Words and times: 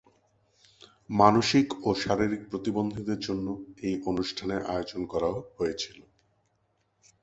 মানসিক 1.13 1.67
ও 1.87 1.89
শারীরিক 2.03 2.41
প্রতিবন্ধীদের 2.51 3.19
জন্য 3.19 3.47
এই 3.87 3.95
অনুষ্ঠানের 4.05 4.61
আয়োজন 4.65 5.01
করা 5.05 5.29
হয়েছিল। 5.57 5.99